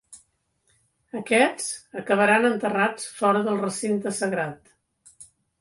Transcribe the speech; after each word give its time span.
Aquests 1.19 1.67
acabaran 2.01 2.49
enterrats 2.51 3.07
fora 3.21 3.45
del 3.49 3.63
recinte 3.67 4.19
sagrat. 4.23 4.77